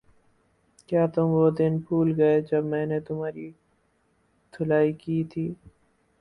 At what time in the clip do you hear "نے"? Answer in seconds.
2.85-2.99